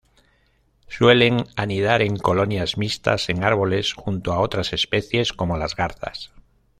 [0.87, 6.31] Suelen anidar en colonias mixtas en árboles junto a otras especies, como las garzas.